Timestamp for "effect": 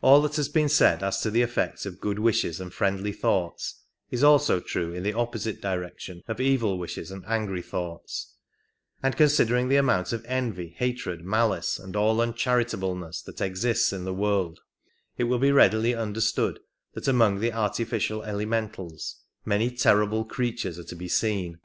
1.42-1.84